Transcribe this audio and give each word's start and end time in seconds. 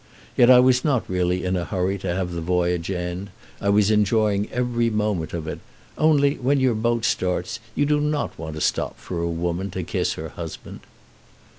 Yet 0.35 0.49
I 0.49 0.59
was 0.59 0.83
not 0.83 1.07
really 1.07 1.45
in 1.45 1.55
a 1.55 1.63
hurry 1.63 1.99
to 1.99 2.07
have 2.07 2.31
the 2.31 2.41
voyage 2.41 2.89
end; 2.89 3.29
I 3.61 3.69
was 3.69 3.91
enjoying 3.91 4.49
every 4.51 4.89
moment 4.89 5.31
of 5.31 5.47
it, 5.47 5.59
only, 5.95 6.37
when 6.39 6.59
your 6.59 6.73
boat 6.73 7.05
starts, 7.05 7.59
you 7.75 7.85
do 7.85 7.99
not 8.01 8.35
want 8.35 8.55
to 8.55 8.61
stop 8.61 8.97
for 8.97 9.21
a 9.21 9.29
woman 9.29 9.69
to 9.69 9.83
kiss 9.83 10.13
her 10.13 10.29
husband. 10.29 10.79